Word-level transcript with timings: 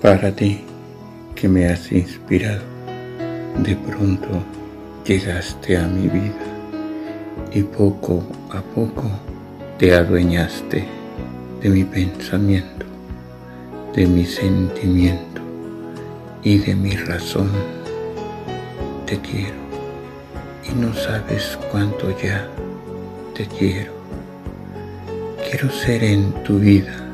para 0.00 0.30
ti 0.30 0.60
que 1.34 1.48
me 1.48 1.66
has 1.66 1.90
inspirado. 1.90 2.62
De 3.62 3.74
pronto 3.74 4.28
llegaste 5.04 5.76
a 5.76 5.86
mi 5.86 6.08
vida 6.08 6.46
y 7.52 7.62
poco 7.62 8.22
a 8.50 8.60
poco 8.60 9.04
te 9.78 9.94
adueñaste 9.94 10.84
de 11.62 11.68
mi 11.68 11.84
pensamiento, 11.84 12.86
de 13.94 14.06
mi 14.06 14.26
sentimiento 14.26 15.40
y 16.42 16.58
de 16.58 16.74
mi 16.74 16.90
razón. 16.90 17.50
Te 19.06 19.18
quiero 19.20 19.66
y 20.70 20.74
no 20.74 20.92
sabes 20.94 21.58
cuánto 21.70 22.10
ya 22.20 22.48
te 23.34 23.46
quiero. 23.46 23.92
Quiero 25.48 25.70
ser 25.70 26.04
en 26.04 26.32
tu 26.44 26.58
vida 26.58 27.05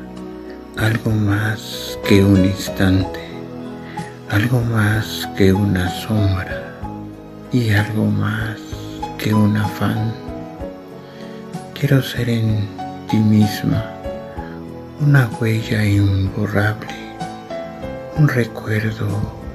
algo 0.77 1.11
más 1.11 1.97
que 2.07 2.23
un 2.23 2.45
instante, 2.45 3.19
algo 4.29 4.59
más 4.61 5.29
que 5.37 5.53
una 5.53 5.89
sombra 5.89 6.79
y 7.51 7.69
algo 7.71 8.05
más 8.05 8.59
que 9.17 9.33
un 9.33 9.55
afán. 9.55 10.13
Quiero 11.73 12.01
ser 12.01 12.29
en 12.29 12.67
ti 13.09 13.17
misma 13.17 13.85
una 14.99 15.29
huella 15.39 15.85
imborrable, 15.85 16.93
un 18.17 18.27
recuerdo 18.27 19.07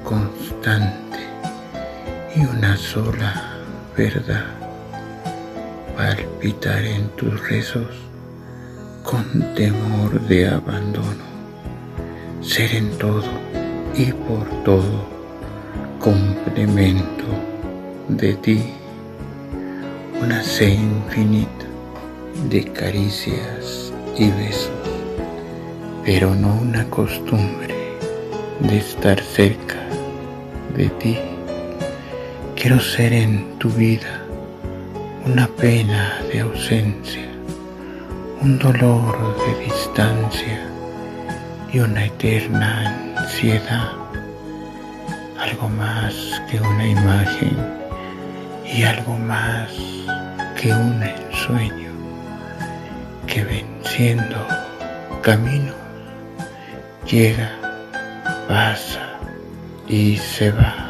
constante 0.05 1.19
y 2.37 2.41
una 2.41 2.77
sola 2.77 3.35
verdad 3.97 4.45
palpitar 5.97 6.85
en 6.85 7.09
tus 7.17 7.49
rezos 7.49 8.08
con 9.09 9.55
temor 9.55 10.21
de 10.29 10.47
abandono, 10.49 11.25
ser 12.43 12.75
en 12.75 12.91
todo 12.99 13.25
y 13.97 14.13
por 14.13 14.47
todo 14.65 15.07
complemento 15.99 17.25
de 18.09 18.35
ti, 18.35 18.65
una 20.21 20.43
sed 20.43 20.75
infinita 20.75 21.65
de 22.51 22.71
caricias 22.71 23.95
y 24.19 24.31
besos, 24.31 24.71
pero 26.05 26.35
no 26.35 26.57
una 26.57 26.85
costumbre 26.91 27.75
de 28.61 28.77
estar 28.77 29.19
cerca 29.23 29.89
de 30.77 30.91
ti. 31.01 31.17
Quiero 32.55 32.79
ser 32.79 33.15
en 33.15 33.59
tu 33.59 33.71
vida 33.71 34.23
una 35.25 35.47
pena 35.49 36.21
de 36.31 36.41
ausencia 36.41 37.38
un 38.41 38.59
dolor 38.59 39.37
de 39.37 39.65
distancia 39.65 40.61
y 41.73 41.81
una 41.81 42.05
eterna 42.05 43.13
ansiedad, 43.17 43.93
algo 45.39 45.69
más 45.69 46.15
que 46.49 46.61
una 46.61 46.87
imagen 46.87 47.57
y 48.65 48.85
algo 48.85 49.17
más 49.19 49.71
que 50.61 50.73
un 50.73 51.03
ensueño 51.03 51.91
que 53.27 53.45
venciendo 53.45 54.47
caminos 55.23 55.75
llega, 57.07 57.51
pasa 58.47 59.19
y 59.89 60.17
se 60.17 60.53
va. 60.53 60.85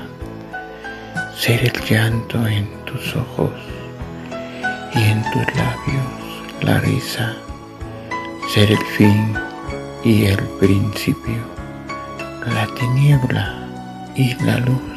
Ser 1.35 1.65
el 1.65 1.85
llanto 1.85 2.47
en 2.47 2.69
tus 2.85 3.15
ojos 3.15 3.53
y 4.93 5.03
en 5.03 5.23
tus 5.31 5.47
labios 5.55 6.18
la 6.69 6.81
risa, 6.81 7.35
ser 8.53 8.71
el 8.71 8.85
fin 8.99 9.33
y 10.05 10.27
el 10.27 10.37
principio, 10.61 11.43
la 12.55 12.67
tiniebla 12.79 13.47
y 14.15 14.35
la 14.45 14.59
luz, 14.59 14.91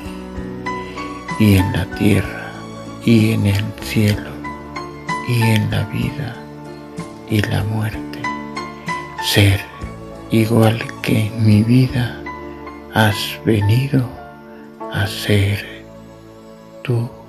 y 1.40 1.56
en 1.56 1.72
la 1.72 1.86
tierra 1.96 2.52
y 3.06 3.32
en 3.32 3.46
el 3.48 3.64
cielo, 3.84 4.32
y 5.30 5.44
en 5.44 5.72
la 5.72 5.84
vida 5.86 6.36
y 7.30 7.42
la 7.44 7.64
muerte, 7.64 8.22
ser 9.24 9.62
igual 10.30 10.78
que 11.02 11.28
en 11.28 11.46
mi 11.46 11.64
vida 11.64 12.22
has 12.94 13.40
venido 13.46 14.10
a 14.92 15.08
ser 15.08 15.86
tú. 16.84 17.21